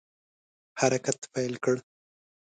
حرکت 0.79 1.19
پیل 1.33 1.53
کړ. 1.63 1.77